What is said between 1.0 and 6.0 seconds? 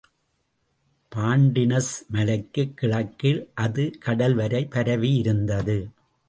பான்டினஸ் மலைக்குக் கிழக்கில் அது கடல்வரை பரவியிருந்தது.